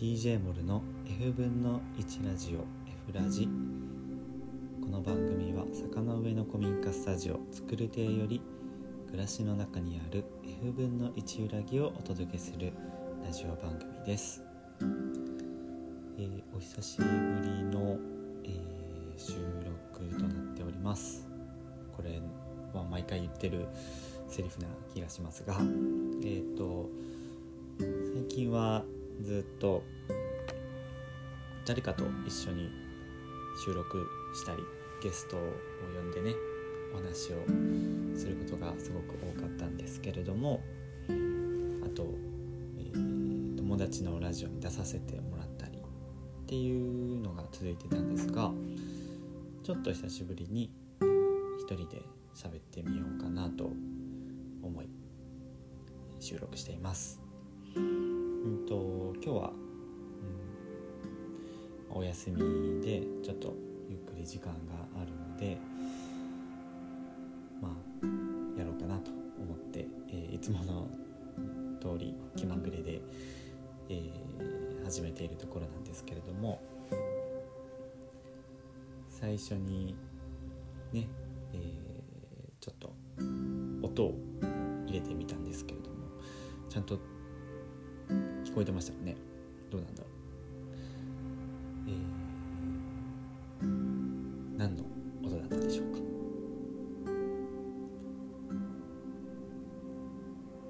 [0.00, 2.60] DJ モルの F 分の1ラジオ
[3.10, 3.46] F ラジ。
[4.80, 8.40] この番組は坂の上の古民家スタジオ作る亭より
[9.08, 12.72] 暮らしの中にある F 分の1裏木をお届けする
[13.22, 14.42] ラジオ番組です、
[16.16, 17.98] えーお久しぶりの、
[18.44, 19.34] えー収
[19.66, 21.28] 録となっております。
[21.94, 22.22] これ
[22.72, 23.66] は毎回言ってる
[24.28, 25.58] セリフな気がしますが
[26.24, 26.88] えっ、と
[27.78, 28.82] 最近は
[29.22, 29.82] ずっと
[31.66, 32.70] 誰かと一緒に
[33.64, 34.62] 収録したり
[35.02, 35.40] ゲストを
[35.94, 36.34] 呼んでね
[36.92, 37.36] お話を
[38.18, 40.60] することがすごく多かったんですけれども
[41.08, 42.06] あと、
[42.78, 43.20] えー
[43.70, 48.50] 友達のラジオに出させてもらったりっていうのが続いてたんですが
[49.62, 50.72] ちょっと久しぶりに
[51.56, 52.02] 一人で
[52.34, 53.70] 喋ってみようかなと
[54.60, 54.88] 思い
[56.18, 57.19] 収録しています。
[58.50, 59.52] うんと今日は、
[61.92, 63.54] うん、お休みでちょっと
[63.88, 65.56] ゆっくり時間があるので
[67.62, 67.72] まあ
[68.58, 70.88] やろうかなと思って、えーいつもの
[71.80, 73.00] 通り気まぐれで、
[73.88, 76.60] えー始めているところなんですけれども
[79.08, 79.94] 最初に
[80.92, 81.06] ね、
[81.52, 81.60] えー
[82.60, 82.92] ちょっと
[83.86, 84.14] 音を
[84.86, 85.96] 入れてみたんですけれども
[86.68, 86.98] ちゃんと
[88.50, 89.16] 聞こえてましたかね。
[89.70, 90.10] どうなんだろう、
[91.88, 92.20] えー
[94.58, 94.84] 何の
[95.24, 95.98] 音だったでしょうか。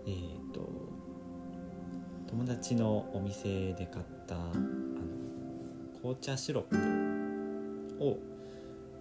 [0.07, 0.71] えっ、と
[2.29, 4.53] 友達のお店で買ったあの
[6.01, 6.77] 紅茶シロップ
[8.05, 8.19] を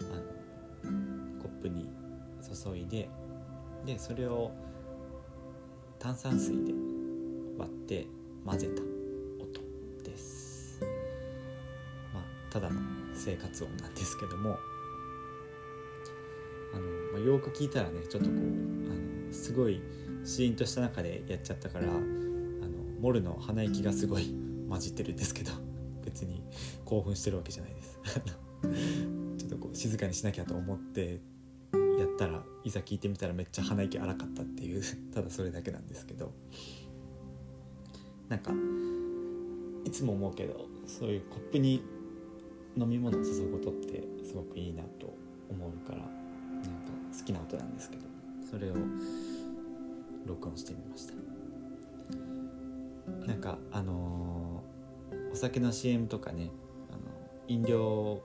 [0.02, 1.90] あのコップに
[2.42, 3.10] 注いで
[3.86, 4.52] でそれを
[6.00, 6.74] 炭酸水で
[7.58, 8.08] 割って
[8.46, 8.82] 混ぜた
[9.44, 9.62] 音
[10.04, 10.82] です。
[12.14, 12.80] まあただの
[13.14, 14.58] 生活音なんですけども。
[16.74, 16.82] あの、
[17.14, 18.40] まあ、よく聞いたらねちょっとこうあ
[19.28, 19.82] のすごい
[20.24, 22.02] シーンとした中でやっちゃったからあの
[23.00, 24.34] モルの鼻息がすごい
[24.70, 25.52] 混じってるんですけど
[26.04, 26.44] 別に
[26.86, 28.00] 興奮してるわけじゃないです。
[29.38, 31.22] ちょっとこう静かにしなきゃと思って
[31.98, 34.84] やったらいざ聞いてみたらめっちゃ鼻息荒かったっていう
[35.14, 36.34] ただそれだけなんですけど。
[38.30, 38.52] なんか
[39.86, 41.84] いつも思うけどそういうコップに
[42.78, 45.14] 飲み物を注ぐことってすごくいいなと
[45.50, 46.10] 思うからなんか
[47.18, 48.04] 好きな音なんですけど
[48.50, 48.76] それを
[50.26, 51.14] 録音してみました。
[53.26, 54.80] なんかあのー
[55.32, 56.50] お酒の CM とかね
[56.90, 57.00] あの
[57.48, 58.22] 飲料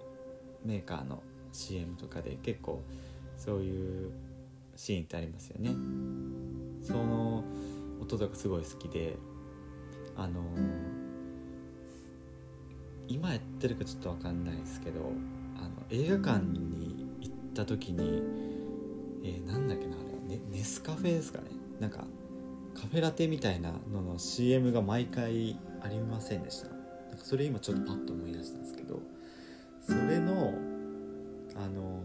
[0.64, 1.22] メーカーの
[1.52, 2.82] CM とかで結構
[3.36, 4.10] そういう
[4.76, 5.70] シーンってありますよね。
[6.82, 7.44] その
[8.00, 9.16] 音とかすごい好きで
[10.16, 10.40] あの
[13.08, 15.12] 今やってるかちょっと分かんないですけど
[15.58, 18.22] あの映画館に行った時に
[19.22, 21.46] えーなんだっけなあれ、ね、ネスカフェですかね。
[21.80, 22.04] なんか
[22.74, 26.68] カフェラテみたいなのの CM が毎回ありませんでした。
[26.68, 29.00] なんかそれ今ちょっとパッと思い出したんですけど
[29.80, 30.54] それの
[31.56, 32.00] あの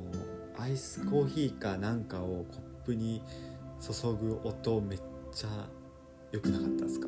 [0.57, 3.21] アイスコーヒーかなんかをコップに
[3.81, 4.99] 注ぐ音めっ
[5.33, 5.49] ちゃ
[6.31, 7.07] 良くなかったですか？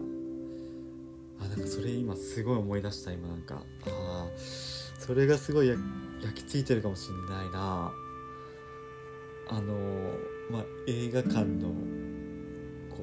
[1.41, 3.63] あなんかそれ今すごい思い出した今なんか。
[3.85, 5.79] あーそれがすごい焼
[6.35, 7.91] き付いてるかもしんないな。
[9.49, 9.73] あの
[10.51, 11.69] まあ映画館の
[12.89, 12.97] こ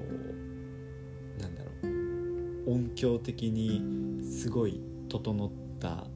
[1.36, 2.72] うなんだろう。
[2.72, 5.50] 音響的にすごい整っ
[5.80, 6.06] た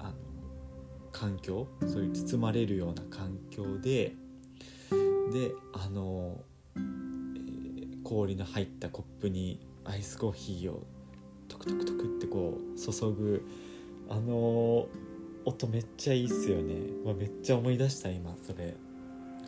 [0.00, 0.14] あの
[1.12, 1.68] 環境？
[1.82, 4.16] そういう包まれるような環境で
[5.32, 6.42] であの、
[6.76, 7.04] えー
[8.04, 10.86] 氷の入ったコップにアイスコーヒーを
[11.54, 13.44] トクトクトクってこう注ぐ。
[14.08, 14.86] あの
[15.46, 16.74] 音めっちゃいいっすよね、
[17.04, 18.74] まあ、めっちゃ思い出した今それ。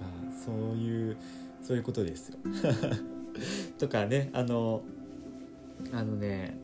[0.01, 1.17] あそういう
[1.63, 2.39] そういうことですよ。
[3.79, 4.83] とかねあの
[5.93, 6.59] あのね、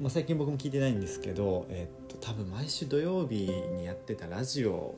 [0.00, 4.96] まあ、最近僕も聞いてないんですけど、えっと多分毎週土曜日にやってたラジオ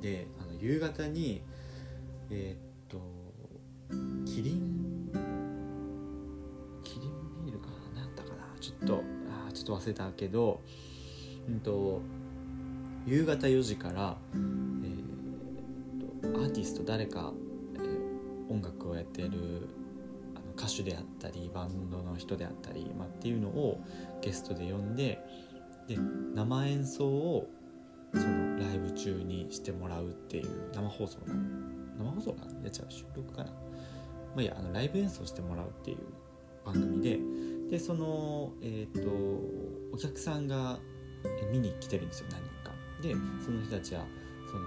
[0.00, 1.42] であの夕方に
[2.30, 2.98] えっと
[4.24, 4.75] キリン
[8.66, 9.02] ちょっと
[9.48, 10.60] あちょっと忘れたけど
[11.48, 12.00] うんと
[13.06, 17.32] 夕方4時から、えーとアーティスト誰か、
[17.76, 18.16] えー
[18.48, 19.28] 音楽をやってる
[20.34, 23.80] あの歌手であったりバンドの人であったり、まあ、っていうのを
[24.22, 25.18] ゲストで呼んで
[25.88, 25.96] で
[26.34, 27.48] 生演奏を
[28.14, 31.34] そのライブ中にしてもらうっていう生放送の
[31.98, 32.52] 生放送かな。
[32.62, 33.50] やっちゃう収録かな。
[33.50, 33.56] ま
[34.38, 35.98] あいいやあのライブ演奏してもらうっていう
[36.64, 37.18] 番組で
[37.70, 39.10] でその、えー、と
[39.92, 40.78] お客さんが
[41.50, 42.74] 見に来てるんですよ何人か。
[43.02, 43.14] で
[43.44, 44.04] その人たちは
[44.50, 44.64] その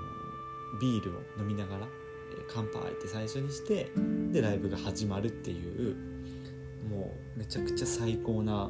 [0.79, 1.87] ビールを飲みながら
[2.49, 3.91] 「乾杯」って最初にして
[4.31, 5.95] でライブが始まるっていう
[6.89, 8.69] もうめちゃくちゃ最高な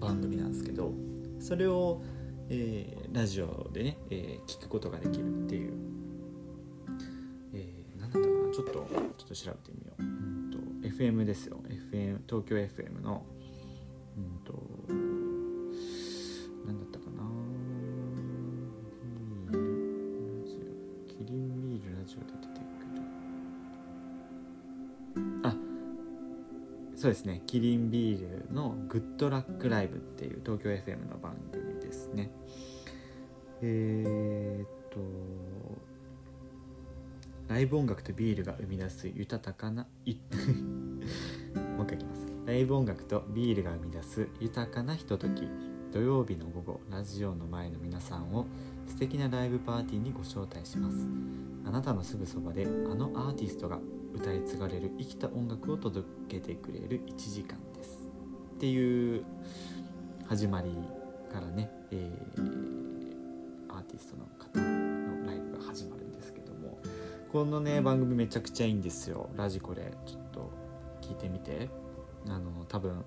[0.00, 0.92] 番組なんですけど
[1.38, 2.02] それを、
[2.50, 5.72] えー、ラジオでね、えー、聞くことができるっていう、
[7.54, 10.50] えー、何だったかなちょっとちょっと調べてみよう、うん
[10.82, 11.58] と、FM ですよ。
[11.68, 13.24] FM 東京 FM の
[27.24, 32.30] ですねキリンビールの「グッドラックライブ」っていう東京 FM の番組ですね。
[33.62, 35.00] えー、っと
[37.48, 39.86] ライブ音楽とビールが生み出す豊かな
[41.76, 42.26] もう一回いきます。
[42.46, 45.48] ライブ音楽とビールが生み出す豊かなひととき。
[45.92, 48.46] 土曜日の午後ラジオの前の皆さんを
[48.88, 51.06] 素敵なライブパーティーにご招待します。
[51.64, 53.78] あなたのすぐそばであのアーティストが
[54.14, 58.08] 歌い継がれる生きた音楽を届けてくれる1時間です。
[58.56, 59.24] っていう
[60.26, 60.70] 始まり
[61.32, 66.78] からね、えー、アーティストの方のライブが始まるんですけども
[67.32, 69.28] このね番組めちゃくちゃいいんですよ。
[69.36, 70.50] ラジコでちょっと
[71.02, 71.84] 聞いてみて。
[72.28, 73.04] あの多分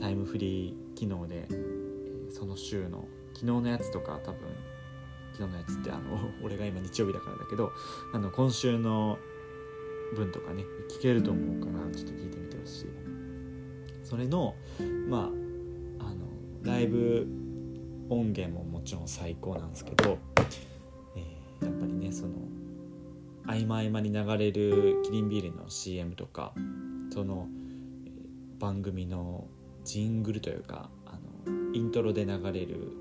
[0.00, 4.40] タイムフリー機能で、えー、その週の昨日のやつとか多分
[5.32, 7.72] 昨日のやつってあの 俺が今日曜日だからだけど
[8.12, 9.18] あの今週の
[10.14, 10.64] 文とかね
[10.98, 12.86] 聞けると思うからちょっと聞いてみてほしい。
[14.02, 14.54] それの
[15.08, 15.30] ま
[15.98, 16.26] ああの
[16.62, 17.26] ライブ
[18.08, 20.18] 音源ももちろん最高なんですけど、
[21.14, 22.32] えー、やっぱりねその
[23.46, 26.52] 合間合間に流れるキリンビールの CM とか
[27.10, 27.48] その
[28.58, 29.46] 番組の
[29.84, 32.92] ジングルというかあのイントロで流れる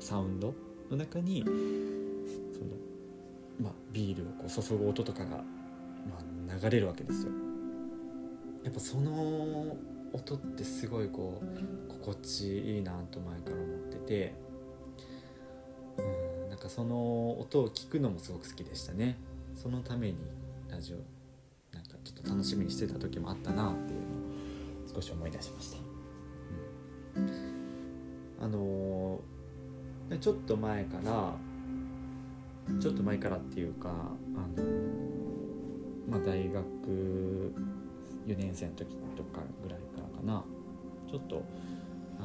[0.00, 0.54] サウンド
[0.90, 1.56] の中にその
[3.60, 5.42] まあ、ビールをこう注ぐ音とかが、ま
[6.52, 7.32] あ、流れるわけですよ。
[8.64, 9.76] やっぱその
[10.12, 14.34] 音ってすごいこう心地いいなと前から思ってて
[15.98, 19.16] うんなんかその音を聞くのもすごく好きでしたね。
[19.54, 20.16] そのために
[20.68, 20.96] ラジオ
[21.74, 24.06] なんかちょっと楽しみにしてた時もあったなっていうの
[24.86, 25.78] を少し思い出しました、
[27.16, 27.30] うん、
[28.42, 31.34] あのー、ちょっと前から
[32.80, 34.64] ちょっと前からっていうかあの、
[36.08, 36.64] まあ、大学
[38.26, 40.44] 4年生の時とかぐらいからかな。
[41.10, 41.44] ちょっと
[42.18, 42.22] あ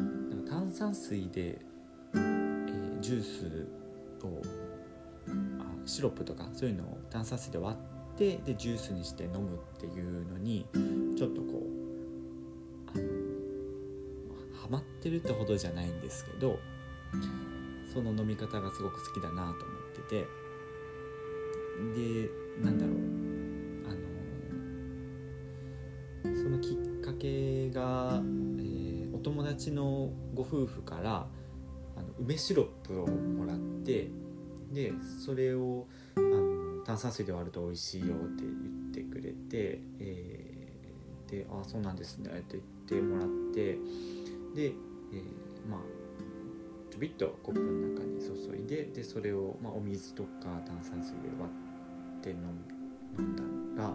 [0.00, 1.58] の炭酸水で、
[2.14, 3.68] えー、ジュース
[4.24, 4.40] を
[5.60, 7.76] あシロップとかそういうのを炭酸水で割
[8.14, 10.66] ってでジュースにして飲むっていうのに
[11.18, 11.66] ちょっとこ
[12.94, 13.02] うあの
[14.62, 16.58] ハマってるってほどじゃないんですけど
[17.92, 20.26] その飲み方がすごく好きだなと思ってて。
[21.94, 22.30] で
[22.62, 22.96] なんだろう。
[23.88, 23.94] あ
[26.28, 28.20] のそのきっかけが、
[28.58, 31.26] えー、お友達のご夫婦から
[31.96, 34.10] あの梅シロップをもらって
[34.70, 34.92] で
[35.24, 43.78] それをあの炭酸水で割ると美味しいよって言ってくれて、えー、で「ああそうなんですね」って言ってもらって
[44.54, 45.80] で、えー、まあ
[47.00, 50.28] ビッとコップの中に注いででそれを、まあ、お水とか
[50.66, 51.50] 炭酸水で割
[52.18, 53.36] って飲ん
[53.76, 53.94] だら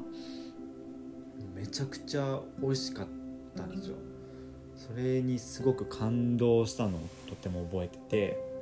[1.53, 3.07] めちゃくちゃ美味しかっ
[3.55, 3.95] たんですよ。
[4.75, 8.55] それにすごく感動したのをとても覚えてて。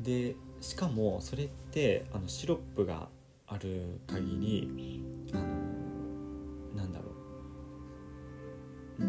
[0.00, 3.08] でしかもそれってあのシロップが
[3.46, 5.02] ある限り
[5.32, 5.44] あの
[6.76, 7.06] なんだろ
[9.00, 9.02] う。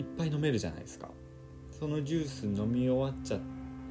[0.00, 1.08] いっぱい飲めるじゃないですか。
[1.82, 3.38] そのジュース飲み終わっちゃ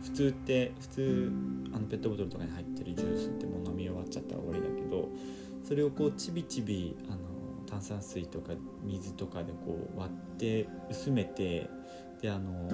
[0.01, 1.31] 普通って普通
[1.74, 5.10] あのペットボトルとかに入ってるジュースってもう飲み終わっちゃったら終わりだけど
[5.62, 7.17] それをこうちびちびあの
[7.69, 11.69] 炭酸水とか水とかでこう割って薄めて
[12.21, 12.69] であの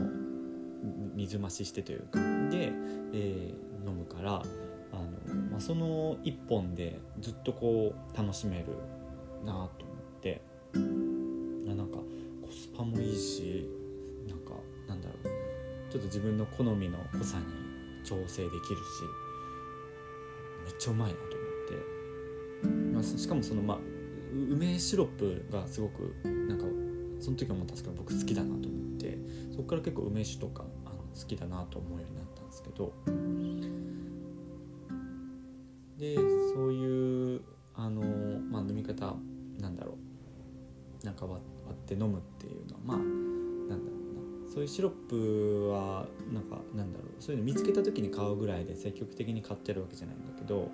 [1.15, 2.19] 水増ししてというか
[2.51, 2.71] で、
[3.13, 4.95] えー、飲むからあ
[5.25, 8.65] の、まあ、その1本でずっとこう楽しめる
[9.43, 9.67] なと思っ
[10.21, 10.43] て。
[11.75, 12.03] なんかコ
[12.51, 13.69] スパもいいし
[15.89, 17.46] ちょっと自分の好みの濃さに
[18.03, 18.72] 調整できるし
[20.65, 23.77] めっちゃうまいなと思って、まあ、しかもそのまあ
[24.50, 26.65] 梅シロップがすごくなんか
[27.20, 29.17] その時思ったんですけど僕好きだなと思って
[29.51, 32.94] そこから結構梅酒とかあの好きだなと思うようになったんですけど。
[35.98, 36.15] で
[36.53, 37.41] そういう
[37.74, 38.03] あの、
[38.51, 39.15] まあ、飲み方
[39.60, 39.98] なんだろ
[41.01, 41.06] う。
[41.06, 41.41] なんか割
[41.72, 43.16] って飲むっていうのはまあ
[44.57, 50.71] そういうシロップはなんかなんだろうそういうの見つけた時に買うぐらいで積極的に買ってるわけじゃないんだけど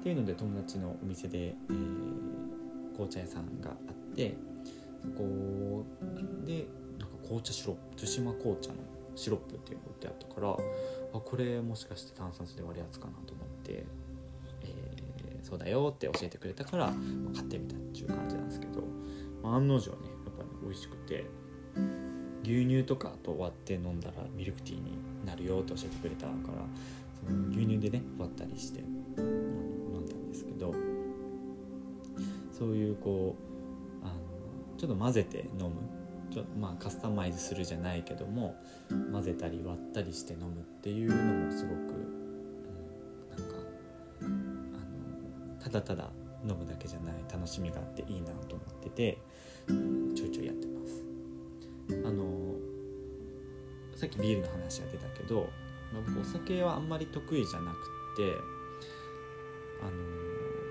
[0.00, 4.36] っていうので友達のお店で、えー、紅茶屋さんがあって
[5.00, 5.86] そこ
[6.44, 6.66] で
[6.98, 8.76] なんか紅茶シロップ対馬紅茶の
[9.16, 10.56] シロップっていうのってあったからあ
[11.18, 13.86] これもしかして炭酸水で割るやつかなと思って、
[14.64, 16.92] えー、そうだよって教えてくれたから、ま
[17.32, 18.82] あ、買ってみたっていう感じなんですけど、
[19.42, 19.96] まあ、案の定ね
[20.26, 21.24] やっぱり、ね、美味しくて。
[22.42, 26.64] 牛乳とかと割って飲んだらミルクティーになるよって教えてくれたから
[27.26, 30.74] その牛乳でね割ったりして飲んだんですけど
[32.56, 33.36] そういうこ
[34.02, 34.14] うあの
[34.78, 35.76] ちょっと混ぜて飲む
[36.30, 38.56] ちょまあカスタマイズするじゃないけども
[39.12, 41.16] 混ぜたり割ったりして飲むっていうの
[41.46, 43.56] もすごく、うん、なんか
[44.22, 46.10] あのただただ
[46.46, 49.18] 飲むだけじゃない楽しみがあっていいなと思ってて
[50.14, 50.77] ちょいちょいやってます。
[52.08, 52.24] あの
[53.94, 55.50] さっきビールの話が出たけど、
[55.92, 58.32] まあ、僕お酒はあんまり得意じゃなくて
[59.82, 59.90] あの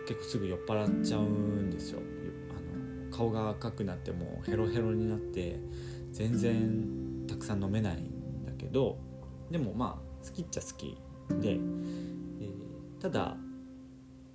[0.07, 1.99] 結構すぐ酔っ払っちゃうんですよ。
[2.49, 5.59] あの顔が赤くなってもヘロヘロになって
[6.11, 8.97] 全然たくさん飲めないんだけど
[9.51, 10.97] でもまあ好きっちゃ好き
[11.29, 13.37] で、えー、ただ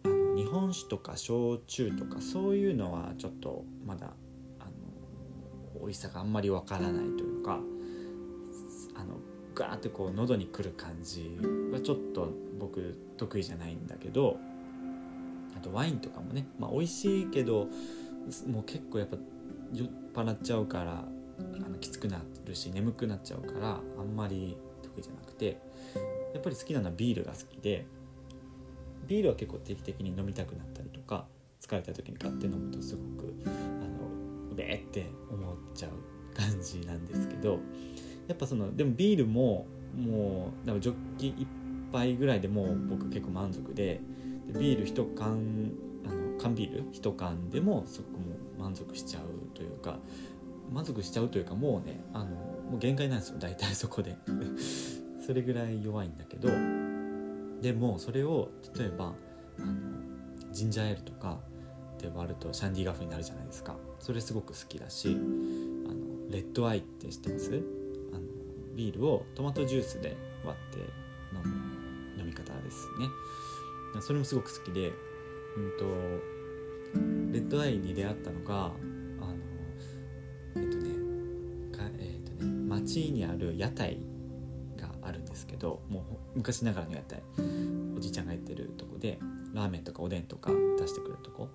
[0.05, 4.13] あの日本酒とか焼酎とかそういうのはちょっとまだ
[5.83, 7.59] 美味しさがあんまりわからないというか
[8.95, 9.17] あの
[9.55, 11.37] ガーってこう喉にくる感じ
[11.73, 14.39] はちょっと僕得意じゃないんだけど
[15.57, 17.69] あとワインとかもね、まあ、美味しいけど
[18.47, 19.17] もう結構やっぱ
[19.73, 21.05] 酔っ払っちゃうから
[21.39, 25.59] あのきつくなるし眠くなっちゃうからあんまり得意じゃなくて
[26.33, 27.87] やっぱり好きなのはビールが好きで
[29.07, 31.27] ビールは結構定期的に飲みたくなったりとか
[31.61, 33.35] 疲れた時に買って飲むとすごく
[34.55, 37.59] べーって思っちゃう感じなんですけど
[38.29, 39.67] やっぱそのでもビールも
[39.97, 44.01] もうジョッキ1杯ぐらいでもう僕結構満足で
[44.47, 45.73] でビール1缶
[46.07, 49.99] あの缶ビール1缶でもすごくもう満足しちゃうというか
[50.73, 54.17] 満足しちゃうというかもうねあのもう限界なんですよ大体そこで。
[55.25, 56.49] それぐらい弱いんだけど
[57.63, 59.15] でもそれを例えば
[59.61, 59.73] あの
[60.51, 61.39] ジンジャーエールとか
[62.03, 63.77] で割るとシャンディガフになるじゃないですか。
[63.99, 67.63] それすごく好きだしあのレッドアイって知ってます？
[68.13, 68.21] あの
[68.75, 70.81] ビールをトマトジュースで割って
[71.35, 73.07] 飲む飲み方ですね。
[74.03, 74.93] それもすごく好きで
[75.57, 75.85] うんと
[77.33, 78.75] レッドアイに出会ったのがあの
[80.57, 80.91] えっとね
[81.77, 83.99] かえっとね町にある屋台
[84.77, 86.03] があるんですけどもう
[86.37, 87.23] 昔ながらの屋台。
[87.97, 89.21] おじいちゃんがやってるとこで
[89.55, 91.49] ラーメンとかおでんとか出してくるとこ。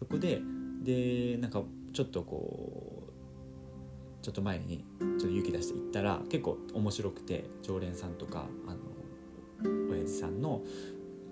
[0.00, 0.40] そこで
[0.82, 8.78] でなんかちょっとこうちょっと前にちょっと勇気出して行ったら結構面白くて常連さんとかあの
[9.90, 10.62] 親父さんの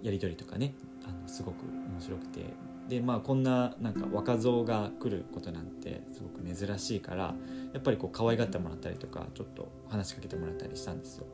[0.03, 2.45] やり取りとかねあのすごく面白くて
[2.89, 7.35] でまあこんななんか若造が来ることなんてすごく珍しいから
[7.73, 11.27] やっぱりこう可愛がってもらったりとかちょっと話しかけてもらったりしたんですよ。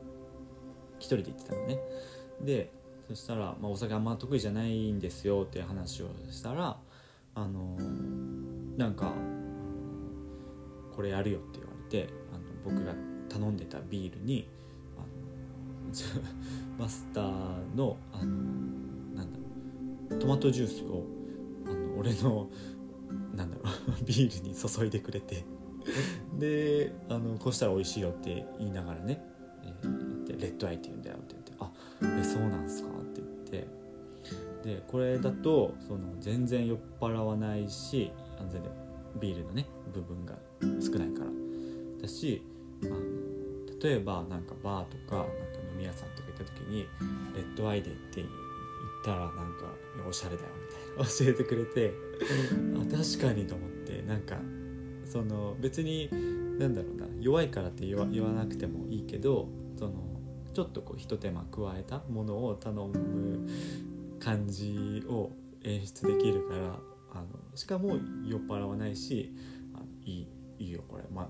[0.99, 1.79] 一人で行ってたのね。
[2.41, 2.71] で
[3.07, 6.77] そしたら、まあ、お酒あんま得意じゃないんですよっていう話をしたら
[7.35, 7.77] あの
[8.77, 9.13] なんか
[10.95, 12.93] これやるよって言われてあの僕が
[13.29, 14.47] 頼んでたビールに
[14.97, 15.05] あの
[16.79, 18.25] マスターのあの
[19.15, 19.39] なんだ
[20.09, 21.03] ろうトマトジュースを
[21.65, 22.49] あの俺の
[23.35, 25.45] なんだろう ビールに注いでくれて
[26.39, 29.21] であのこうしたら美味しいよって言いながらね、
[29.63, 31.71] えー、レッドアイって言うんだよって言って「あ
[32.19, 33.67] えそうなんすか?」って言って
[34.65, 38.69] でこれだとその全然酔っ払わないし安全で
[39.19, 40.33] ビールのね部分が
[40.81, 41.29] 少ないから。
[42.01, 42.41] だし
[42.83, 42.95] あの
[43.81, 45.31] 例えばなんかバーとかなんか
[45.71, 46.85] 飲み屋さんとか行った時に
[47.35, 48.27] 「レッドアイで」って言っ
[49.03, 49.73] たらなんか
[50.07, 50.85] 「おしゃれだよ」みたいな。
[51.05, 51.93] 教えてくれて
[52.73, 54.37] あ確かにと思ってなんか
[55.05, 56.09] その別に
[56.57, 59.93] なんだろうな弱いからって言わ言わなくてもいいけどその
[60.53, 63.47] ちょっとこうひと手間加えたものを頼む
[64.25, 65.29] 感じを
[65.63, 66.79] 演出できるから
[67.13, 69.31] あのしかも酔っ払わないし
[69.75, 70.27] あいい
[70.57, 71.27] いいよこれ、ま、も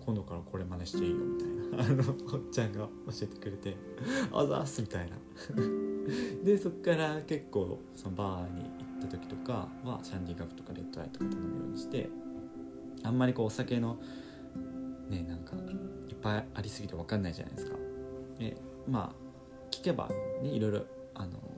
[0.00, 2.88] う今度からこれ真似していいよみたいなあの おっちゃんが教
[3.22, 3.76] えてくれて
[4.32, 5.16] 「あざーす」みたいな
[6.42, 8.68] でそっから結構そのバーに行
[8.98, 12.08] った時とかはシャンディガフとかレッドアイとか頼むようにして
[13.02, 13.98] あんまりこうお酒の
[15.10, 15.56] ねなんか
[16.08, 17.76] いっぱいありすぎて分かんないじゃないですか。
[18.38, 18.56] で
[18.88, 19.14] まあ
[19.70, 20.08] 聞けば
[20.42, 21.49] ねいろいろあの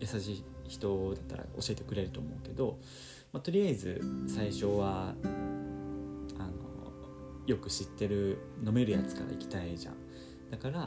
[0.00, 2.78] 優しい人だったら教えてくれると思うけど、
[3.32, 5.14] まあ、とりあえず最初は
[6.38, 6.50] あの
[7.46, 9.94] よく知ってる飲めるやつから行きたいじゃん。
[10.50, 10.80] だから、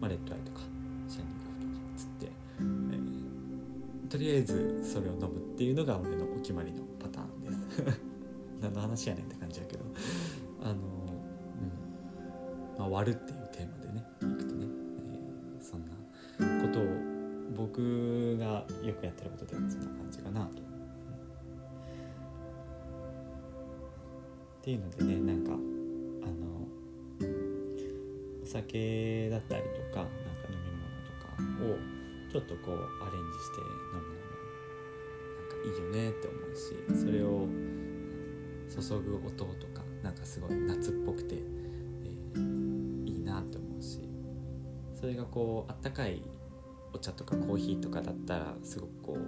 [0.00, 0.60] まあ、レッドアイとか
[1.08, 2.26] シャイニングフとかつって、
[2.58, 8.00] えー、とりあえずそれを飲むっていうのが俺のお決まりのパターンです。
[8.60, 9.84] 何の話やねんって感じやけど。
[10.62, 10.78] あのうん。
[12.78, 13.39] まあ割るっていう。
[17.72, 20.62] 僕がよくやってることでそんな感じかなとっ
[24.62, 25.60] ていうのでねなんかあの
[28.42, 30.10] お酒だったりとかなんか
[30.50, 31.32] 飲み物とか
[31.64, 31.78] を
[32.32, 32.82] ちょっとこうアレ
[33.16, 34.06] ンジして飲むのも
[35.38, 37.46] なんかいいよねって思うしそれを
[38.68, 44.00] 注ぐ音とかなんかすごい夏っぽくて、えー、いいなって思うし
[44.94, 46.22] それがこうあったかい
[46.92, 49.18] お茶とかコーヒーとかだったらすごくこう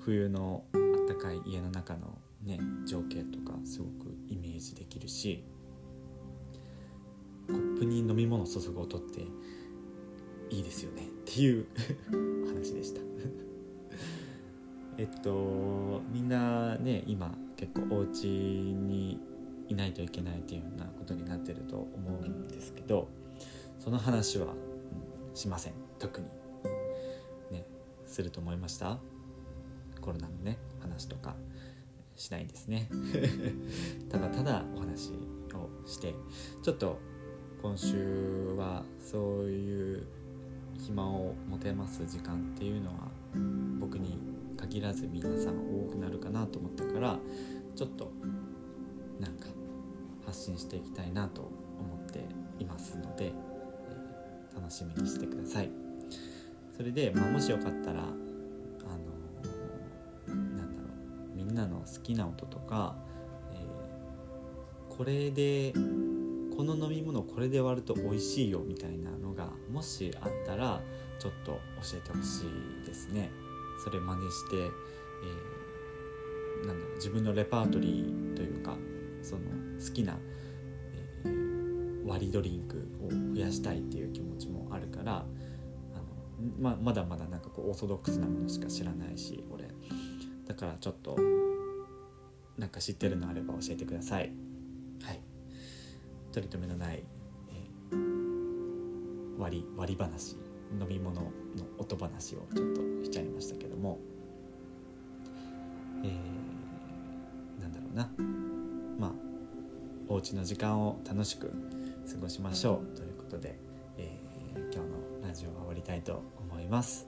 [0.00, 5.44] 冬のあったかい家の中のね情景とかすごくイメージできるし
[7.46, 9.22] コップに飲み物注ぐ音って
[10.50, 11.02] いいですよね。
[11.02, 11.66] っていう
[12.46, 13.00] 話でした。
[14.98, 19.18] えっとみんなね今結構お家に
[19.68, 23.08] いないといけないっていうようなことになってると思うんですけど
[23.78, 25.74] その話は、うん、しません。
[25.98, 26.41] 特に。
[28.12, 28.98] すると思いました？
[30.00, 31.36] コロナのね話とか
[32.16, 32.88] しないですね。
[34.10, 35.12] ただただお話
[35.54, 36.14] をして
[36.62, 36.98] ちょっと
[37.62, 40.06] 今週はそういう
[40.78, 43.08] 暇を持てます時間っていうのは
[43.78, 44.18] 僕に
[44.56, 47.18] 限らず皆さん多くなるかなと思ったから
[47.76, 48.10] ちょっと
[49.20, 49.46] なんか
[50.26, 51.50] 発信していきたいなと思
[52.04, 52.24] って
[52.58, 53.34] いますので、え、
[54.54, 55.81] 楽しみにしてください。
[56.76, 58.12] それで、まあ、もしよかったらあの
[60.34, 60.88] なんだろ
[61.34, 62.96] うみんなの好きな音とか、
[63.52, 65.72] えー、これで
[66.56, 70.80] この飲み物これで割ると美味しいよみたいなのがもしあったら
[71.18, 71.58] ちょっと教
[71.98, 72.44] えてほし
[72.82, 73.30] いですね。
[73.82, 78.76] それ真似して、えー、なんだろう自分のレパートリーというか
[79.22, 79.42] その
[79.84, 80.16] 好きな、
[81.24, 85.24] えー、割りドリンクを増やしたいっていう気持ちもあるから
[86.58, 89.68] ままだまだなんかこうオーソドックスなものしか知らないし俺。
[90.46, 91.16] だからちょっと
[92.58, 94.32] なんか知ってるのあれば教えてください。
[95.02, 95.20] はい。
[96.32, 97.04] 取り留めのない、
[97.50, 100.36] えー、割り割り話
[100.78, 101.30] 飲み物の
[101.78, 103.98] 音話をちょっとしちゃいましたけども。
[106.04, 108.10] えー、なんだろうな。
[108.98, 109.12] まあ
[110.08, 111.54] お家の時間を楽しく過
[112.20, 113.58] ごしましょうということで、
[113.96, 117.06] えー、今日のラジオは終わりたいと思います。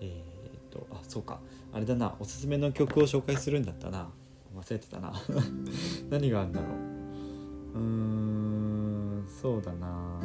[0.00, 1.40] えー、とあそうか。
[1.72, 2.14] あれだな。
[2.18, 4.08] おすすめの曲を紹介するんだったな。
[4.56, 5.12] 忘れてたな。
[6.10, 7.78] 何があるんだろう。
[7.78, 10.20] うーんそうだな。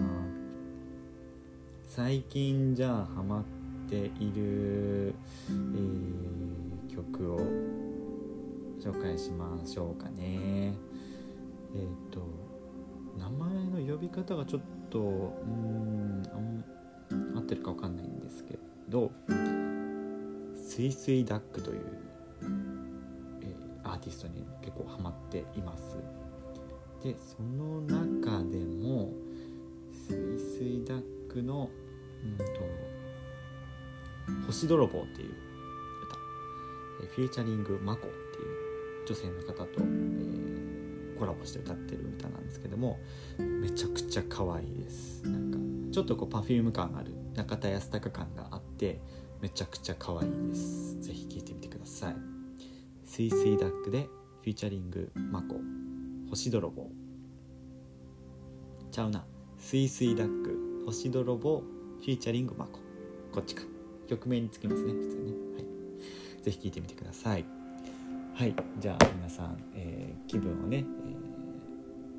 [1.88, 3.44] 最近じゃあハマっ
[3.90, 5.14] ている、
[5.50, 7.40] えー、曲を
[8.80, 10.74] 紹介しましょうかね。
[11.76, 12.22] えっ、と
[13.18, 15.04] 名前の呼び方がちょっとう
[15.46, 16.24] ん
[17.36, 18.58] 合ってるか分かんないんですけ
[18.90, 19.12] ど
[20.56, 21.82] スイスイダックという
[23.42, 25.98] えアーティストに結構ハマっています。
[27.04, 29.12] でその中でも
[29.92, 31.70] スイスイダックの
[32.24, 32.44] うんと
[34.48, 36.16] 「星泥棒」っていう歌。
[37.16, 40.43] featuring マコっていう女性の方と、えー、
[41.24, 43.00] コラボして歌ってる歌なんですけども
[43.40, 45.24] めちゃくちゃ可愛いです。
[45.24, 45.58] なんか
[45.94, 49.00] ちょっとこう Perfume 感ある中田ヤスタカ感があって
[49.40, 51.00] めちゃくちゃ可愛いです。
[51.00, 52.16] ぜひ聴いてみてください。
[53.06, 54.10] スイスイダックで
[54.42, 55.56] featuring マコ
[56.30, 56.90] 星泥棒。
[58.92, 59.24] ちゃうな。
[59.58, 62.82] スイスイダック星泥棒 featuring マコ。
[63.32, 63.64] こっちか。
[64.10, 65.32] 曲名につきますね普通ね。
[65.56, 66.44] はい。
[66.44, 67.46] ぜひ聴いてみてください。
[68.36, 68.56] はい。
[68.80, 70.84] じゃあ皆さん、えー、気分をね、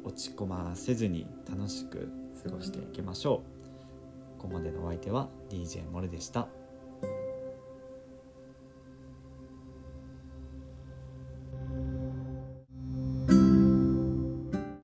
[0.05, 2.09] 落ち込ませずに楽しく
[2.43, 3.43] 過ごしていきましょ
[4.39, 6.49] うここまでのお相手は DJ モルでした。